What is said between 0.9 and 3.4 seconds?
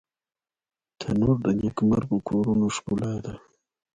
تنور د نیکمرغه کورونو ښکلا ده